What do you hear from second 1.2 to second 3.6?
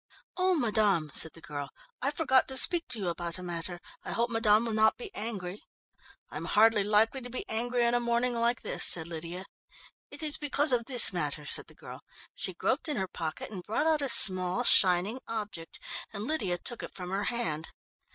the girl, "I forgot to speak to you about a